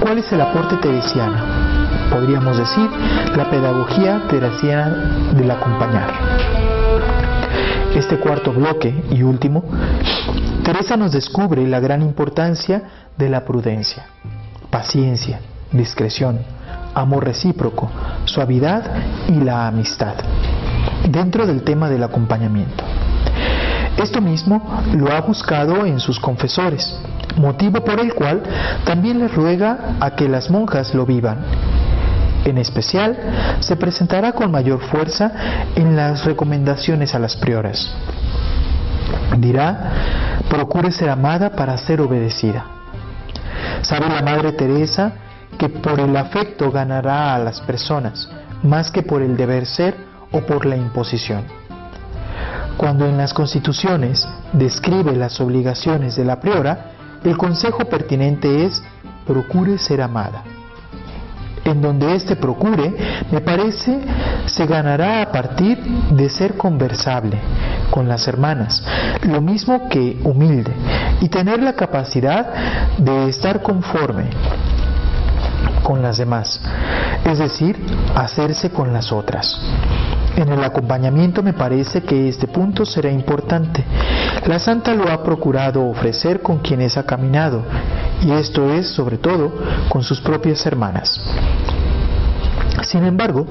¿Cuál 0.00 0.18
es 0.18 0.32
el 0.32 0.40
aporte 0.40 0.76
teresiano? 0.76 1.75
Podríamos 2.16 2.56
decir 2.56 2.88
la 3.36 3.50
pedagogía 3.50 4.22
teresiana 4.26 5.32
del 5.34 5.50
acompañar. 5.50 6.10
Este 7.94 8.16
cuarto 8.16 8.54
bloque 8.54 9.04
y 9.10 9.22
último, 9.22 9.62
Teresa 10.64 10.96
nos 10.96 11.12
descubre 11.12 11.66
la 11.68 11.78
gran 11.78 12.00
importancia 12.00 13.10
de 13.18 13.28
la 13.28 13.44
prudencia, 13.44 14.06
paciencia, 14.70 15.40
discreción, 15.72 16.38
amor 16.94 17.22
recíproco, 17.22 17.90
suavidad 18.24 18.82
y 19.28 19.34
la 19.34 19.66
amistad, 19.66 20.14
dentro 21.10 21.46
del 21.46 21.64
tema 21.64 21.90
del 21.90 22.02
acompañamiento. 22.02 22.82
Esto 23.98 24.22
mismo 24.22 24.82
lo 24.94 25.12
ha 25.12 25.20
buscado 25.20 25.84
en 25.84 26.00
sus 26.00 26.18
confesores, 26.18 26.98
motivo 27.36 27.84
por 27.84 28.00
el 28.00 28.14
cual 28.14 28.42
también 28.86 29.18
le 29.18 29.28
ruega 29.28 29.96
a 30.00 30.16
que 30.16 30.30
las 30.30 30.50
monjas 30.50 30.94
lo 30.94 31.04
vivan. 31.04 31.65
En 32.46 32.58
especial, 32.58 33.16
se 33.58 33.74
presentará 33.74 34.30
con 34.30 34.52
mayor 34.52 34.80
fuerza 34.80 35.32
en 35.74 35.96
las 35.96 36.24
recomendaciones 36.24 37.12
a 37.12 37.18
las 37.18 37.34
prioras. 37.34 37.92
Dirá, 39.38 40.38
procure 40.48 40.92
ser 40.92 41.10
amada 41.10 41.50
para 41.50 41.76
ser 41.76 42.00
obedecida. 42.00 42.64
Sabe 43.82 44.08
la 44.08 44.22
Madre 44.22 44.52
Teresa 44.52 45.12
que 45.58 45.68
por 45.68 45.98
el 45.98 46.16
afecto 46.16 46.70
ganará 46.70 47.34
a 47.34 47.38
las 47.40 47.60
personas, 47.62 48.28
más 48.62 48.92
que 48.92 49.02
por 49.02 49.22
el 49.22 49.36
deber 49.36 49.66
ser 49.66 49.96
o 50.30 50.40
por 50.42 50.66
la 50.66 50.76
imposición. 50.76 51.42
Cuando 52.76 53.06
en 53.06 53.16
las 53.16 53.34
constituciones 53.34 54.28
describe 54.52 55.16
las 55.16 55.40
obligaciones 55.40 56.14
de 56.14 56.24
la 56.24 56.38
priora, 56.38 56.92
el 57.24 57.36
consejo 57.36 57.86
pertinente 57.86 58.66
es 58.66 58.84
procure 59.26 59.78
ser 59.78 60.00
amada. 60.00 60.44
En 61.66 61.82
donde 61.82 62.14
éste 62.14 62.36
procure, 62.36 62.94
me 63.32 63.40
parece, 63.40 63.98
se 64.46 64.66
ganará 64.66 65.22
a 65.22 65.32
partir 65.32 65.78
de 66.10 66.28
ser 66.28 66.56
conversable 66.56 67.40
con 67.90 68.08
las 68.08 68.28
hermanas, 68.28 68.84
lo 69.22 69.40
mismo 69.40 69.88
que 69.88 70.16
humilde, 70.22 70.72
y 71.20 71.28
tener 71.28 71.60
la 71.60 71.72
capacidad 71.72 72.46
de 72.98 73.28
estar 73.28 73.62
conforme 73.62 74.30
con 75.82 76.02
las 76.02 76.18
demás, 76.18 76.60
es 77.24 77.38
decir, 77.38 77.76
hacerse 78.14 78.70
con 78.70 78.92
las 78.92 79.10
otras. 79.10 79.58
En 80.36 80.52
el 80.52 80.62
acompañamiento 80.62 81.42
me 81.42 81.52
parece 81.52 82.02
que 82.02 82.28
este 82.28 82.46
punto 82.46 82.84
será 82.84 83.10
importante. 83.10 83.84
La 84.46 84.58
santa 84.58 84.94
lo 84.94 85.10
ha 85.10 85.24
procurado 85.24 85.84
ofrecer 85.88 86.42
con 86.42 86.58
quienes 86.58 86.96
ha 86.96 87.04
caminado, 87.04 87.62
y 88.22 88.32
esto 88.32 88.72
es 88.72 88.88
sobre 88.88 89.18
todo 89.18 89.52
con 89.88 90.02
sus 90.02 90.20
propias 90.20 90.64
hermanas. 90.66 91.20
Sin 92.86 93.04
embargo, 93.04 93.46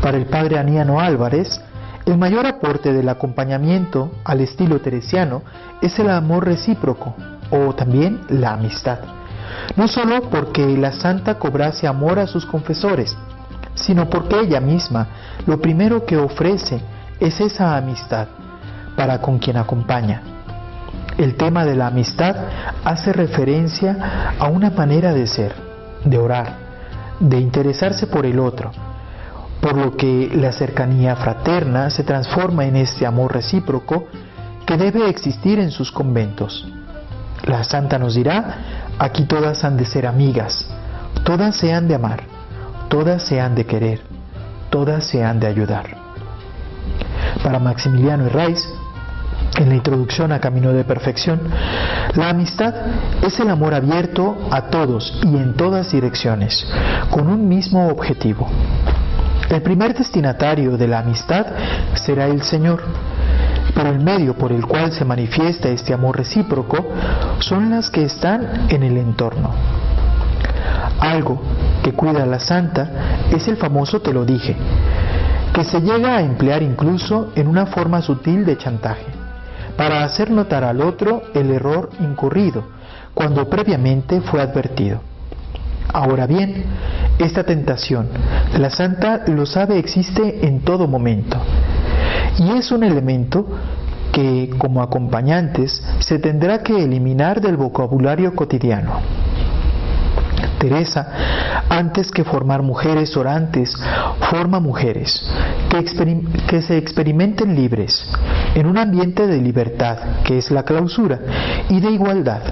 para 0.00 0.16
el 0.16 0.26
padre 0.26 0.58
Aniano 0.58 0.98
Álvarez, 0.98 1.60
el 2.04 2.18
mayor 2.18 2.46
aporte 2.46 2.92
del 2.92 3.08
acompañamiento 3.08 4.10
al 4.24 4.40
estilo 4.40 4.80
teresiano 4.80 5.42
es 5.80 5.98
el 6.00 6.10
amor 6.10 6.46
recíproco 6.46 7.14
o 7.50 7.74
también 7.74 8.22
la 8.28 8.54
amistad. 8.54 8.98
No 9.76 9.86
solo 9.86 10.22
porque 10.22 10.66
la 10.76 10.92
santa 10.92 11.38
cobrase 11.38 11.86
amor 11.86 12.18
a 12.18 12.26
sus 12.26 12.44
confesores, 12.44 13.16
sino 13.74 14.10
porque 14.10 14.40
ella 14.40 14.60
misma 14.60 15.06
lo 15.46 15.60
primero 15.60 16.04
que 16.04 16.16
ofrece 16.16 16.80
es 17.20 17.40
esa 17.40 17.76
amistad 17.76 18.26
para 18.96 19.20
con 19.20 19.38
quien 19.38 19.58
acompaña. 19.58 20.22
El 21.18 21.36
tema 21.36 21.64
de 21.64 21.76
la 21.76 21.86
amistad 21.86 22.34
hace 22.84 23.12
referencia 23.12 24.34
a 24.40 24.48
una 24.48 24.70
manera 24.70 25.12
de 25.12 25.26
ser, 25.28 25.54
de 26.04 26.18
orar, 26.18 26.61
de 27.22 27.38
interesarse 27.38 28.08
por 28.08 28.26
el 28.26 28.38
otro, 28.40 28.72
por 29.60 29.76
lo 29.76 29.96
que 29.96 30.30
la 30.34 30.52
cercanía 30.52 31.14
fraterna 31.14 31.88
se 31.88 32.02
transforma 32.02 32.64
en 32.64 32.76
este 32.76 33.06
amor 33.06 33.32
recíproco 33.32 34.06
que 34.66 34.76
debe 34.76 35.08
existir 35.08 35.60
en 35.60 35.70
sus 35.70 35.92
conventos. 35.92 36.66
La 37.44 37.62
santa 37.62 37.98
nos 37.98 38.14
dirá, 38.14 38.88
aquí 38.98 39.24
todas 39.24 39.62
han 39.64 39.76
de 39.76 39.86
ser 39.86 40.06
amigas, 40.06 40.68
todas 41.24 41.56
se 41.56 41.72
han 41.72 41.86
de 41.86 41.94
amar, 41.94 42.24
todas 42.88 43.22
se 43.22 43.40
han 43.40 43.54
de 43.54 43.66
querer, 43.66 44.02
todas 44.70 45.04
se 45.04 45.24
han 45.24 45.38
de 45.38 45.46
ayudar. 45.46 45.96
Para 47.42 47.60
Maximiliano 47.60 48.26
Herraiz, 48.26 48.68
en 49.56 49.68
la 49.68 49.74
introducción 49.74 50.32
a 50.32 50.40
Camino 50.40 50.72
de 50.72 50.84
Perfección, 50.84 51.40
la 52.14 52.30
amistad 52.30 52.74
es 53.22 53.38
el 53.40 53.50
amor 53.50 53.74
abierto 53.74 54.36
a 54.50 54.62
todos 54.62 55.18
y 55.22 55.36
en 55.36 55.54
todas 55.54 55.92
direcciones, 55.92 56.66
con 57.10 57.28
un 57.28 57.48
mismo 57.48 57.88
objetivo. 57.88 58.48
El 59.50 59.62
primer 59.62 59.94
destinatario 59.94 60.76
de 60.76 60.88
la 60.88 61.00
amistad 61.00 61.46
será 61.94 62.26
el 62.26 62.42
Señor, 62.42 62.82
pero 63.74 63.90
el 63.90 64.00
medio 64.00 64.34
por 64.34 64.52
el 64.52 64.66
cual 64.66 64.92
se 64.92 65.04
manifiesta 65.04 65.68
este 65.68 65.92
amor 65.92 66.16
recíproco 66.16 66.86
son 67.40 67.70
las 67.70 67.90
que 67.90 68.04
están 68.04 68.66
en 68.70 68.82
el 68.82 68.96
entorno. 68.96 69.50
Algo 71.00 71.42
que 71.82 71.92
cuida 71.92 72.22
a 72.22 72.26
la 72.26 72.40
santa 72.40 72.90
es 73.30 73.48
el 73.48 73.56
famoso 73.56 74.00
te 74.00 74.12
lo 74.12 74.24
dije, 74.24 74.56
que 75.52 75.64
se 75.64 75.80
llega 75.80 76.16
a 76.16 76.22
emplear 76.22 76.62
incluso 76.62 77.32
en 77.34 77.48
una 77.48 77.66
forma 77.66 78.00
sutil 78.00 78.44
de 78.44 78.56
chantaje, 78.56 79.06
para 79.76 80.04
hacer 80.04 80.30
notar 80.30 80.64
al 80.64 80.80
otro 80.80 81.22
el 81.34 81.50
error 81.50 81.90
incurrido, 82.00 82.64
cuando 83.14 83.48
previamente 83.48 84.20
fue 84.20 84.40
advertido. 84.40 85.00
Ahora 85.92 86.26
bien, 86.26 86.64
esta 87.18 87.44
tentación, 87.44 88.08
la 88.58 88.70
santa 88.70 89.24
lo 89.26 89.44
sabe 89.46 89.78
existe 89.78 90.46
en 90.46 90.60
todo 90.60 90.86
momento, 90.86 91.38
y 92.38 92.50
es 92.52 92.70
un 92.72 92.82
elemento 92.82 93.46
que 94.12 94.50
como 94.58 94.82
acompañantes 94.82 95.82
se 95.98 96.18
tendrá 96.18 96.62
que 96.62 96.84
eliminar 96.84 97.40
del 97.40 97.56
vocabulario 97.56 98.34
cotidiano. 98.36 99.00
Teresa, 100.58 101.64
antes 101.68 102.10
que 102.12 102.22
formar 102.22 102.62
mujeres 102.62 103.16
orantes, 103.16 103.74
forma 104.30 104.60
mujeres 104.60 105.28
que, 105.68 105.84
que, 106.46 106.62
se 106.62 106.76
experimenten 106.76 107.56
libres, 107.56 108.08
en 108.54 108.66
un 108.66 108.78
ambiente 108.78 109.26
de 109.26 109.38
libertad, 109.38 109.98
que 110.24 110.38
es 110.38 110.50
la 110.50 110.64
clausura, 110.64 111.18
y 111.68 111.80
de 111.80 111.90
igualdad, 111.90 112.42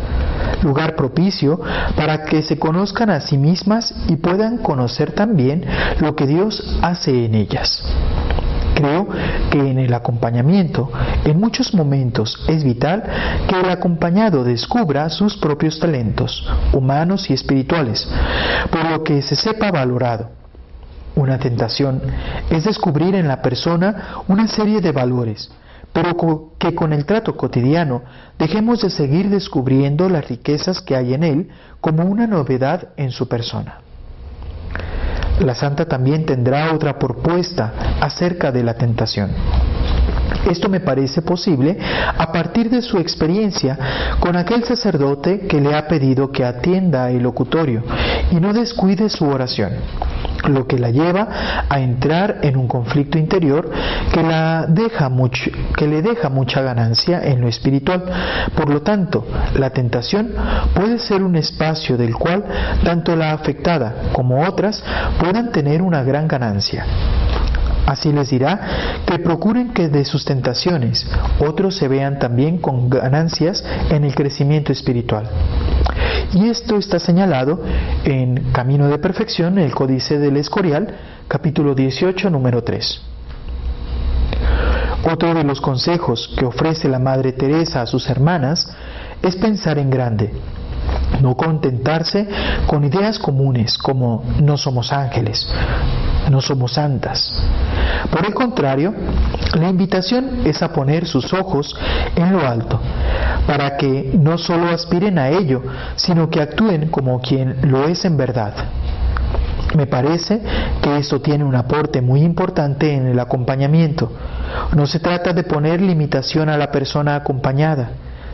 lugar 0.62 0.96
propicio 0.96 1.60
para 1.96 2.24
que 2.24 2.42
se 2.42 2.58
conozcan 2.58 3.10
a 3.10 3.20
sí 3.20 3.38
mismas 3.38 3.94
y 4.08 4.16
puedan 4.16 4.58
conocer 4.58 5.12
también 5.12 5.64
lo 6.00 6.14
que 6.16 6.26
Dios 6.26 6.78
hace 6.82 7.26
en 7.26 7.34
ellas. 7.34 7.82
Creo 8.74 9.08
que 9.50 9.58
en 9.58 9.78
el 9.78 9.92
acompañamiento, 9.92 10.90
en 11.24 11.38
muchos 11.38 11.74
momentos 11.74 12.42
es 12.48 12.64
vital 12.64 13.02
que 13.46 13.60
el 13.60 13.68
acompañado 13.68 14.42
descubra 14.42 15.10
sus 15.10 15.36
propios 15.36 15.78
talentos, 15.78 16.48
humanos 16.72 17.28
y 17.28 17.34
espirituales, 17.34 18.08
por 18.70 18.90
lo 18.90 19.04
que 19.04 19.20
se 19.20 19.36
sepa 19.36 19.70
valorado. 19.70 20.30
Una 21.14 21.38
tentación 21.38 22.00
es 22.48 22.64
descubrir 22.64 23.14
en 23.16 23.28
la 23.28 23.42
persona 23.42 24.22
una 24.28 24.46
serie 24.46 24.80
de 24.80 24.92
valores, 24.92 25.50
pero 25.92 26.52
que 26.58 26.74
con 26.74 26.92
el 26.92 27.04
trato 27.04 27.36
cotidiano 27.36 28.02
dejemos 28.38 28.82
de 28.82 28.90
seguir 28.90 29.28
descubriendo 29.28 30.08
las 30.08 30.28
riquezas 30.28 30.80
que 30.80 30.96
hay 30.96 31.14
en 31.14 31.24
él 31.24 31.48
como 31.80 32.04
una 32.04 32.26
novedad 32.26 32.88
en 32.96 33.10
su 33.10 33.28
persona. 33.28 33.80
La 35.40 35.54
santa 35.54 35.86
también 35.86 36.26
tendrá 36.26 36.72
otra 36.74 36.98
propuesta 36.98 37.72
acerca 38.00 38.52
de 38.52 38.62
la 38.62 38.74
tentación. 38.74 39.30
Esto 40.48 40.68
me 40.68 40.80
parece 40.80 41.22
posible 41.22 41.78
a 41.80 42.32
partir 42.32 42.70
de 42.70 42.82
su 42.82 42.98
experiencia 42.98 43.78
con 44.20 44.36
aquel 44.36 44.64
sacerdote 44.64 45.40
que 45.40 45.60
le 45.60 45.74
ha 45.74 45.86
pedido 45.86 46.30
que 46.30 46.44
atienda 46.44 47.10
el 47.10 47.22
locutorio 47.22 47.82
y 48.30 48.36
no 48.36 48.52
descuide 48.52 49.08
su 49.08 49.26
oración, 49.26 49.72
lo 50.48 50.66
que 50.66 50.78
la 50.78 50.90
lleva 50.90 51.66
a 51.68 51.80
entrar 51.80 52.38
en 52.42 52.56
un 52.56 52.68
conflicto 52.68 53.18
interior 53.18 53.70
que, 54.12 54.22
la 54.22 54.66
deja 54.68 55.10
que 55.76 55.86
le 55.86 56.02
deja 56.02 56.28
mucha 56.28 56.62
ganancia 56.62 57.20
en 57.22 57.40
lo 57.40 57.48
espiritual. 57.48 58.04
Por 58.54 58.70
lo 58.70 58.82
tanto, 58.82 59.26
la 59.54 59.70
tentación 59.70 60.32
puede 60.74 60.98
ser 60.98 61.22
un 61.22 61.36
espacio 61.36 61.96
del 61.96 62.14
cual 62.14 62.44
tanto 62.84 63.16
la 63.16 63.32
afectada 63.32 64.10
como 64.12 64.46
otras 64.46 64.82
puedan 65.18 65.52
tener 65.52 65.82
una 65.82 66.02
gran 66.02 66.28
ganancia. 66.28 66.84
Así 67.86 68.12
les 68.12 68.30
dirá 68.30 69.02
que 69.04 69.18
procuren 69.18 69.72
que 69.72 69.88
de 69.88 70.04
sus 70.04 70.24
tentaciones 70.24 71.06
otros 71.40 71.76
se 71.76 71.88
vean 71.88 72.18
también 72.18 72.58
con 72.58 72.88
ganancias 72.88 73.64
en 73.90 74.04
el 74.04 74.14
crecimiento 74.14 74.70
espiritual. 74.70 75.28
Y 76.32 76.48
esto 76.48 76.76
está 76.76 77.00
señalado 77.00 77.60
en 78.04 78.52
Camino 78.52 78.88
de 78.88 78.98
Perfección, 78.98 79.58
el 79.58 79.74
Códice 79.74 80.18
del 80.18 80.36
Escorial, 80.36 80.94
capítulo 81.26 81.74
18, 81.74 82.30
número 82.30 82.62
3. 82.62 83.02
Otro 85.10 85.34
de 85.34 85.42
los 85.42 85.60
consejos 85.60 86.32
que 86.38 86.44
ofrece 86.44 86.88
la 86.88 87.00
Madre 87.00 87.32
Teresa 87.32 87.82
a 87.82 87.86
sus 87.86 88.08
hermanas 88.08 88.70
es 89.22 89.34
pensar 89.34 89.78
en 89.78 89.90
grande, 89.90 90.32
no 91.20 91.36
contentarse 91.36 92.28
con 92.66 92.84
ideas 92.84 93.18
comunes 93.18 93.76
como 93.76 94.22
no 94.40 94.56
somos 94.56 94.92
ángeles, 94.92 95.48
no 96.30 96.40
somos 96.40 96.74
santas. 96.74 97.42
Por 98.10 98.24
el 98.24 98.34
contrario, 98.34 98.94
la 99.58 99.68
invitación 99.68 100.42
es 100.44 100.62
a 100.62 100.72
poner 100.72 101.06
sus 101.06 101.32
ojos 101.32 101.76
en 102.16 102.32
lo 102.32 102.46
alto, 102.46 102.80
para 103.46 103.76
que 103.76 104.12
no 104.18 104.38
solo 104.38 104.68
aspiren 104.70 105.18
a 105.18 105.28
ello, 105.28 105.62
sino 105.96 106.30
que 106.30 106.40
actúen 106.40 106.88
como 106.88 107.20
quien 107.20 107.70
lo 107.70 107.84
es 107.84 108.04
en 108.04 108.16
verdad. 108.16 108.54
Me 109.76 109.86
parece 109.86 110.40
que 110.82 110.98
esto 110.98 111.20
tiene 111.20 111.44
un 111.44 111.54
aporte 111.54 112.00
muy 112.00 112.22
importante 112.22 112.92
en 112.92 113.06
el 113.06 113.20
acompañamiento. 113.20 114.10
No 114.74 114.86
se 114.86 114.98
trata 114.98 115.32
de 115.32 115.44
poner 115.44 115.80
limitación 115.80 116.48
a 116.48 116.56
la 116.56 116.72
persona 116.72 117.14
acompañada, 117.14 117.90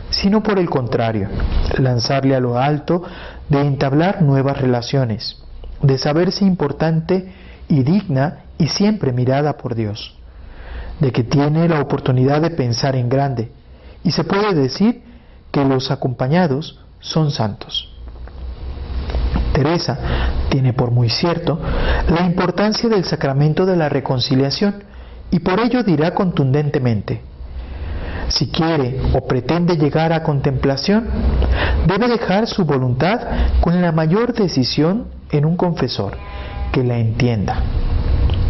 sino 0.09 0.41
por 0.41 0.57
el 0.57 0.69
contrario, 0.69 1.27
lanzarle 1.77 2.35
a 2.35 2.39
lo 2.39 2.57
alto 2.57 3.03
de 3.49 3.61
entablar 3.61 4.21
nuevas 4.21 4.59
relaciones, 4.59 5.37
de 5.81 5.97
saberse 5.97 6.43
importante 6.43 7.31
y 7.67 7.83
digna 7.83 8.39
y 8.57 8.67
siempre 8.67 9.11
mirada 9.11 9.57
por 9.57 9.75
Dios, 9.75 10.15
de 10.99 11.11
que 11.11 11.23
tiene 11.23 11.67
la 11.67 11.81
oportunidad 11.81 12.41
de 12.41 12.51
pensar 12.51 12.95
en 12.95 13.09
grande, 13.09 13.51
y 14.03 14.11
se 14.11 14.23
puede 14.23 14.53
decir 14.53 15.03
que 15.51 15.63
los 15.63 15.91
acompañados 15.91 16.79
son 16.99 17.31
santos. 17.31 17.93
Teresa 19.53 19.97
tiene 20.49 20.73
por 20.73 20.91
muy 20.91 21.09
cierto 21.09 21.59
la 22.09 22.25
importancia 22.25 22.89
del 22.89 23.05
sacramento 23.05 23.65
de 23.65 23.75
la 23.75 23.89
reconciliación 23.89 24.83
y 25.31 25.39
por 25.39 25.59
ello 25.59 25.83
dirá 25.83 26.13
contundentemente, 26.13 27.21
si 28.27 28.47
quiere 28.47 28.99
o 29.13 29.25
pretende 29.25 29.77
llegar 29.77 30.11
a 30.11 30.21
contemplación, 30.21 31.07
debe 31.87 32.07
dejar 32.07 32.47
su 32.47 32.65
voluntad 32.65 33.21
con 33.61 33.81
la 33.81 33.91
mayor 33.91 34.33
decisión 34.33 35.07
en 35.31 35.45
un 35.45 35.55
confesor 35.55 36.17
que 36.71 36.83
la 36.83 36.97
entienda. 36.97 37.61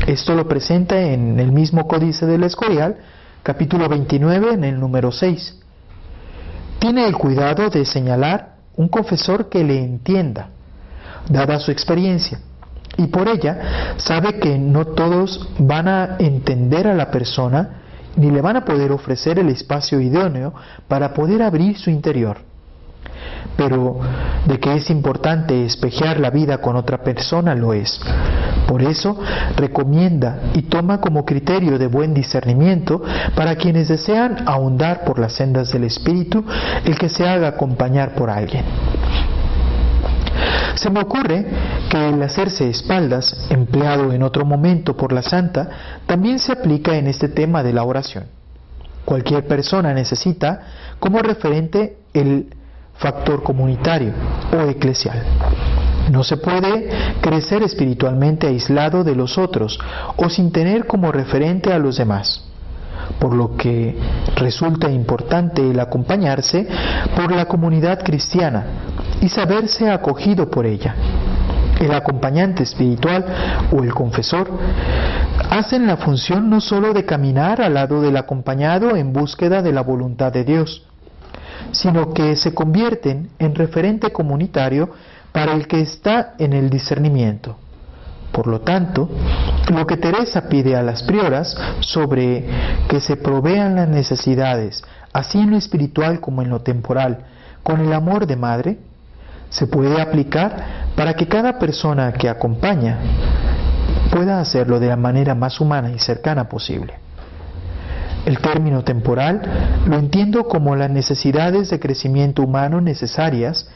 Esto 0.08 0.36
lo 0.36 0.48
presenta 0.48 0.98
en 1.02 1.38
el 1.38 1.52
mismo 1.52 1.86
Códice 1.86 2.26
del 2.26 2.44
Escorial, 2.44 2.96
capítulo 3.44 3.90
29, 3.90 4.54
en 4.54 4.64
el 4.64 4.80
número 4.80 5.12
6. 5.12 5.60
Tiene 6.80 7.06
el 7.08 7.18
cuidado 7.18 7.70
de 7.70 7.84
señalar 7.84 8.56
un 8.78 8.88
confesor 8.88 9.50
que 9.50 9.66
le 9.66 9.84
entienda, 9.84 10.52
dada 11.28 11.60
su 11.60 11.72
experiencia, 11.72 12.40
y 12.96 13.08
por 13.08 13.28
ella 13.28 13.96
sabe 13.98 14.40
que 14.40 14.58
no 14.58 14.86
todos 14.86 15.50
van 15.60 15.90
a 15.90 16.16
entender 16.20 16.88
a 16.88 16.94
la 16.94 17.12
persona 17.12 17.82
ni 18.16 18.32
le 18.32 18.40
van 18.40 18.56
a 18.56 18.64
poder 18.64 18.94
ofrecer 18.94 19.38
el 19.40 19.50
espacio 19.50 20.00
idóneo 20.00 20.54
para 20.88 21.14
poder 21.14 21.42
abrir 21.42 21.78
su 21.78 21.90
interior. 21.90 22.38
Pero 23.58 24.00
de 24.46 24.58
que 24.58 24.74
es 24.74 24.90
importante 24.90 25.66
espejear 25.66 26.18
la 26.22 26.30
vida 26.30 26.60
con 26.60 26.78
otra 26.78 27.04
persona 27.04 27.54
lo 27.56 27.74
es. 27.74 28.00
Por 28.66 28.82
eso 28.82 29.18
recomienda 29.56 30.40
y 30.54 30.64
toma 30.64 31.00
como 31.00 31.26
criterio 31.26 31.78
de 31.78 31.88
buen 31.88 32.14
discernimiento 32.14 33.02
para 33.36 33.56
quienes 33.56 33.88
desean 33.88 34.44
ahondar 34.46 35.06
por 35.06 35.20
las 35.20 35.34
sendas 35.34 35.72
del 35.72 35.84
Espíritu 35.84 36.44
el 36.86 36.98
que 36.98 37.10
se 37.10 37.28
haga 37.28 37.50
acompañar 37.50 38.14
por 38.16 38.30
alguien. 38.30 38.66
Se 40.76 40.92
me 40.92 41.00
ocurre 41.00 41.46
que 41.90 42.10
el 42.10 42.22
hacerse 42.22 42.70
espaldas, 42.70 43.48
empleado 43.50 44.14
en 44.14 44.22
otro 44.22 44.46
momento 44.46 44.96
por 44.96 45.12
la 45.12 45.24
santa, 45.24 45.70
también 46.06 46.38
se 46.38 46.52
aplica 46.52 46.96
en 46.96 47.08
este 47.08 47.30
tema 47.30 47.64
de 47.64 47.74
la 47.74 47.84
oración. 47.84 48.26
Cualquier 49.04 49.48
persona 49.48 49.94
necesita 49.94 50.62
como 51.00 51.20
referente 51.20 51.98
el 52.14 52.54
factor 52.96 53.42
comunitario 53.42 54.12
o 54.54 54.70
eclesial. 54.70 55.24
No 56.12 56.24
se 56.24 56.38
puede 56.38 56.90
crecer 57.22 57.64
espiritualmente 57.64 58.48
aislado 58.48 59.04
de 59.04 59.16
los 59.16 59.38
otros 59.38 59.80
o 60.16 60.30
sin 60.30 60.52
tener 60.52 60.86
como 60.88 61.12
referente 61.12 61.74
a 61.74 61.80
los 61.80 61.98
demás 61.98 62.48
por 63.20 63.34
lo 63.34 63.56
que 63.56 63.98
resulta 64.36 64.90
importante 64.90 65.62
el 65.62 65.80
acompañarse 65.80 66.68
por 67.16 67.32
la 67.32 67.46
comunidad 67.46 68.04
cristiana 68.04 68.66
y 69.22 69.30
saberse 69.30 69.90
acogido 69.90 70.50
por 70.50 70.66
ella. 70.66 70.96
El 71.80 71.94
acompañante 71.94 72.64
espiritual 72.64 73.26
o 73.72 73.84
el 73.84 73.94
confesor 73.94 74.50
hacen 75.50 75.86
la 75.88 75.98
función 75.98 76.50
no 76.50 76.60
sólo 76.60 76.94
de 76.94 77.06
caminar 77.06 77.62
al 77.62 77.76
lado 77.76 78.02
del 78.02 78.18
acompañado 78.18 78.96
en 78.96 79.14
búsqueda 79.14 79.62
de 79.62 79.72
la 79.72 79.82
voluntad 79.82 80.32
de 80.32 80.44
Dios, 80.44 80.84
sino 81.72 82.14
que 82.14 82.36
se 82.36 82.54
convierten 82.54 83.30
en 83.38 83.56
referente 83.56 84.12
comunitario 84.12 84.90
para 85.38 85.54
el 85.54 85.68
que 85.68 85.82
está 85.82 86.34
en 86.40 86.52
el 86.52 86.72
discernimiento. 86.72 87.58
Por 88.32 88.48
lo 88.48 88.62
tanto, 88.62 89.08
lo 89.70 89.86
que 89.86 89.96
Teresa 89.96 90.50
pide 90.50 90.76
a 90.76 90.82
las 90.82 91.04
prioras 91.04 91.56
sobre 91.80 92.44
que 92.90 93.00
se 93.00 93.18
provean 93.18 93.76
las 93.76 93.88
necesidades, 93.88 94.82
así 95.14 95.38
en 95.38 95.52
lo 95.52 95.58
espiritual 95.58 96.22
como 96.22 96.42
en 96.42 96.50
lo 96.50 96.62
temporal, 96.62 97.20
con 97.62 97.82
el 97.82 97.94
amor 97.94 98.26
de 98.26 98.36
madre, 98.36 98.80
se 99.52 99.68
puede 99.68 100.02
aplicar 100.02 100.94
para 100.96 101.14
que 101.14 101.28
cada 101.28 101.60
persona 101.60 102.14
que 102.14 102.30
acompaña 102.30 102.98
pueda 104.12 104.40
hacerlo 104.40 104.80
de 104.80 104.88
la 104.88 104.98
manera 104.98 105.36
más 105.36 105.62
humana 105.62 105.92
y 105.92 106.00
cercana 106.00 106.50
posible. 106.50 106.96
El 108.26 108.40
término 108.40 108.84
temporal 108.84 109.40
lo 109.86 110.00
entiendo 110.00 110.46
como 110.48 110.76
las 110.76 110.90
necesidades 110.90 111.70
de 111.70 111.80
crecimiento 111.80 112.42
humano 112.42 112.82
necesarias 112.82 113.70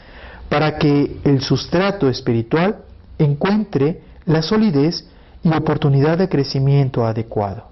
para 0.52 0.76
que 0.76 1.18
el 1.24 1.40
sustrato 1.40 2.10
espiritual 2.10 2.84
encuentre 3.16 4.02
la 4.26 4.42
solidez 4.42 5.08
y 5.42 5.48
oportunidad 5.48 6.18
de 6.18 6.28
crecimiento 6.28 7.06
adecuado. 7.06 7.68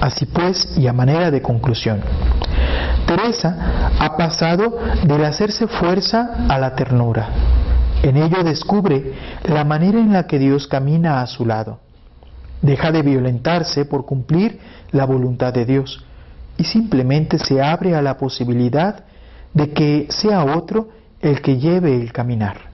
Así 0.00 0.26
pues, 0.26 0.76
y 0.76 0.88
a 0.88 0.92
manera 0.92 1.30
de 1.30 1.40
conclusión, 1.40 2.00
Teresa 3.06 3.92
ha 4.00 4.16
pasado 4.16 4.76
del 5.04 5.24
hacerse 5.24 5.68
fuerza 5.68 6.46
a 6.48 6.58
la 6.58 6.74
ternura. 6.74 7.28
En 8.02 8.16
ello 8.16 8.42
descubre 8.42 9.14
la 9.44 9.62
manera 9.62 10.00
en 10.00 10.12
la 10.12 10.26
que 10.26 10.40
Dios 10.40 10.66
camina 10.66 11.22
a 11.22 11.28
su 11.28 11.46
lado. 11.46 11.78
Deja 12.60 12.90
de 12.90 13.02
violentarse 13.02 13.84
por 13.84 14.04
cumplir 14.04 14.58
la 14.90 15.04
voluntad 15.04 15.52
de 15.52 15.64
Dios 15.64 16.04
y 16.58 16.64
simplemente 16.64 17.38
se 17.38 17.62
abre 17.62 17.94
a 17.94 18.02
la 18.02 18.18
posibilidad 18.18 19.04
de 19.54 19.70
que 19.70 20.08
sea 20.10 20.44
otro 20.44 20.88
el 21.20 21.40
que 21.40 21.56
lleve 21.56 21.96
el 21.96 22.12
caminar. 22.12 22.68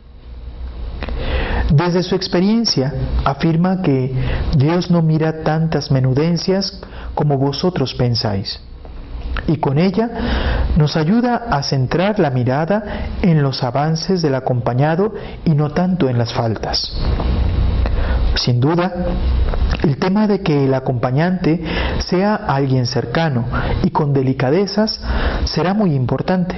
Desde 1.71 2.03
su 2.03 2.15
experiencia 2.15 2.93
afirma 3.25 3.83
que 3.83 4.13
Dios 4.57 4.91
no 4.91 5.03
mira 5.03 5.43
tantas 5.43 5.91
menudencias 5.91 6.81
como 7.15 7.39
vosotros 7.39 7.95
pensáis. 7.95 8.61
Y 9.47 9.57
con 9.57 9.79
ella 9.79 10.09
nos 10.77 10.97
ayuda 10.97 11.47
a 11.51 11.63
centrar 11.63 12.19
la 12.19 12.31
mirada 12.31 13.09
en 13.23 13.43
los 13.43 13.63
avances 13.63 14.23
del 14.23 14.35
acompañado 14.35 15.15
y 15.45 15.51
no 15.51 15.71
tanto 15.71 16.09
en 16.09 16.19
las 16.19 16.33
faltas. 16.33 16.97
Sin 18.37 18.61
duda, 18.61 18.93
el 19.85 19.99
tema 19.99 20.27
de 20.27 20.41
que 20.41 20.65
el 20.65 20.73
acompañante 20.73 21.63
sea 21.99 22.35
alguien 22.35 22.87
cercano 22.87 23.45
y 23.83 23.91
con 23.91 24.15
delicadezas 24.15 24.99
será 25.45 25.75
muy 25.75 25.95
importante, 25.95 26.55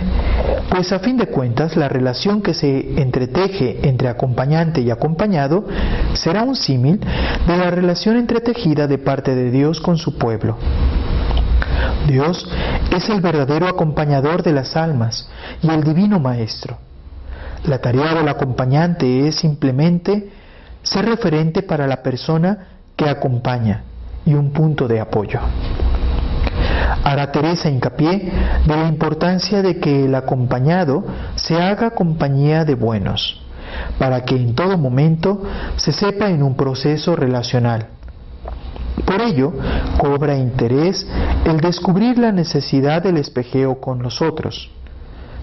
pues 0.70 0.92
a 0.92 1.00
fin 1.00 1.16
de 1.16 1.26
cuentas 1.26 1.76
la 1.76 1.88
relación 1.88 2.40
que 2.40 2.54
se 2.54 3.00
entreteje 3.02 3.88
entre 3.88 4.08
acompañante 4.08 4.80
y 4.80 4.90
acompañado 4.92 5.66
será 6.14 6.44
un 6.44 6.54
símil 6.54 7.00
de 7.46 7.56
la 7.56 7.70
relación 7.70 8.16
entretejida 8.16 8.86
de 8.86 8.98
parte 8.98 9.34
de 9.34 9.50
Dios 9.50 9.80
con 9.80 9.98
su 9.98 10.16
pueblo. 10.16 10.56
Dios 12.06 12.48
es 12.94 13.08
el 13.08 13.20
verdadero 13.20 13.66
acompañador 13.66 14.44
de 14.44 14.52
las 14.52 14.76
almas 14.76 15.28
y 15.62 15.68
el 15.68 15.82
divino 15.82 16.20
Maestro. 16.20 16.78
La 17.64 17.80
tarea 17.80 18.14
del 18.14 18.28
acompañante 18.28 19.26
es 19.26 19.34
simplemente 19.34 20.30
ser 20.84 21.06
referente 21.06 21.62
para 21.62 21.88
la 21.88 22.04
persona 22.04 22.75
que 22.96 23.08
acompaña 23.08 23.84
y 24.24 24.34
un 24.34 24.50
punto 24.52 24.88
de 24.88 25.00
apoyo. 25.00 25.40
Hará 27.04 27.30
Teresa 27.30 27.68
hincapié 27.68 28.32
de 28.66 28.76
la 28.76 28.88
importancia 28.88 29.62
de 29.62 29.78
que 29.78 30.06
el 30.06 30.14
acompañado 30.14 31.04
se 31.36 31.54
haga 31.60 31.90
compañía 31.90 32.64
de 32.64 32.74
buenos, 32.74 33.42
para 33.98 34.24
que 34.24 34.34
en 34.34 34.54
todo 34.54 34.76
momento 34.78 35.42
se 35.76 35.92
sepa 35.92 36.30
en 36.30 36.42
un 36.42 36.56
proceso 36.56 37.14
relacional. 37.14 37.88
Por 39.04 39.20
ello, 39.20 39.52
cobra 39.98 40.36
interés 40.36 41.06
el 41.44 41.60
descubrir 41.60 42.18
la 42.18 42.32
necesidad 42.32 43.02
del 43.02 43.18
espejeo 43.18 43.80
con 43.80 44.02
los 44.02 44.22
otros, 44.22 44.70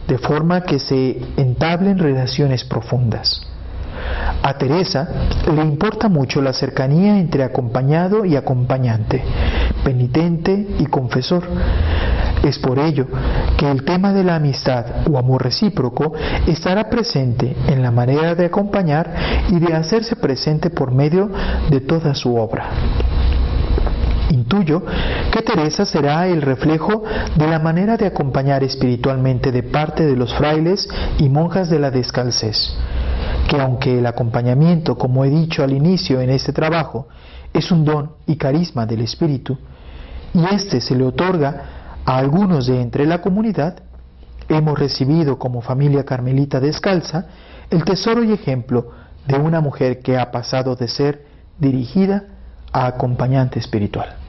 de 0.07 0.17
forma 0.17 0.61
que 0.61 0.79
se 0.79 1.21
entablen 1.37 1.97
relaciones 1.99 2.63
profundas. 2.63 3.52
A 4.43 4.57
Teresa 4.57 5.07
le 5.55 5.61
importa 5.61 6.09
mucho 6.09 6.41
la 6.41 6.51
cercanía 6.51 7.17
entre 7.17 7.45
acompañado 7.45 8.25
y 8.25 8.35
acompañante, 8.35 9.23
penitente 9.85 10.67
y 10.79 10.85
confesor. 10.87 11.43
Es 12.43 12.59
por 12.59 12.77
ello 12.77 13.07
que 13.57 13.71
el 13.71 13.85
tema 13.85 14.11
de 14.11 14.25
la 14.25 14.35
amistad 14.35 15.07
o 15.09 15.17
amor 15.17 15.43
recíproco 15.43 16.13
estará 16.45 16.89
presente 16.89 17.55
en 17.67 17.81
la 17.81 17.91
manera 17.91 18.35
de 18.35 18.45
acompañar 18.45 19.13
y 19.47 19.59
de 19.59 19.73
hacerse 19.73 20.17
presente 20.17 20.69
por 20.69 20.91
medio 20.91 21.29
de 21.69 21.79
toda 21.79 22.13
su 22.13 22.35
obra. 22.35 22.65
Intuyo 24.29 24.83
que 25.31 25.41
Teresa 25.41 25.85
será 25.85 26.27
el 26.27 26.41
reflejo 26.41 27.03
de 27.35 27.47
la 27.47 27.59
manera 27.59 27.95
de 27.95 28.07
acompañar 28.07 28.63
espiritualmente 28.63 29.53
de 29.53 29.63
parte 29.63 30.05
de 30.05 30.17
los 30.17 30.33
frailes 30.33 30.89
y 31.17 31.29
monjas 31.29 31.69
de 31.69 31.79
la 31.79 31.91
descalcez, 31.91 32.75
que 33.47 33.59
aunque 33.59 33.99
el 33.99 34.05
acompañamiento, 34.05 34.97
como 34.97 35.25
he 35.25 35.29
dicho 35.29 35.63
al 35.63 35.73
inicio 35.73 36.21
en 36.21 36.29
este 36.29 36.53
trabajo, 36.53 37.07
es 37.53 37.71
un 37.71 37.85
don 37.85 38.11
y 38.25 38.35
carisma 38.35 38.85
del 38.85 39.01
Espíritu, 39.01 39.57
y 40.33 40.43
éste 40.53 40.81
se 40.81 40.95
le 40.95 41.03
otorga 41.03 42.01
a 42.05 42.17
algunos 42.17 42.67
de 42.67 42.81
entre 42.81 43.05
la 43.05 43.21
comunidad, 43.21 43.77
hemos 44.49 44.77
recibido 44.77 45.37
como 45.37 45.61
familia 45.61 46.03
carmelita 46.03 46.59
descalza 46.59 47.27
el 47.69 47.83
tesoro 47.83 48.23
y 48.23 48.33
ejemplo 48.33 48.91
de 49.27 49.37
una 49.37 49.61
mujer 49.61 49.99
que 49.99 50.17
ha 50.17 50.31
pasado 50.31 50.75
de 50.75 50.87
ser 50.87 51.25
dirigida 51.59 52.25
a 52.71 52.87
acompañante 52.87 53.59
espiritual. 53.59 54.22